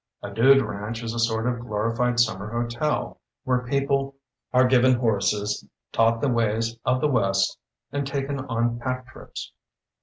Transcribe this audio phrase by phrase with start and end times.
[0.23, 4.15] A "dude ranch" is a sort of glorified sununer hotel, where people
[4.51, 7.59] are given horses, taught the ways of the west,
[7.91, 9.51] and taken on pack trips.